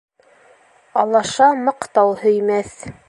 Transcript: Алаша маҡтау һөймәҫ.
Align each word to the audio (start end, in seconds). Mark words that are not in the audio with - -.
Алаша 1.01 1.49
маҡтау 1.67 2.17
һөймәҫ. 2.23 2.75